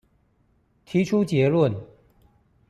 [0.83, 1.79] 提出結論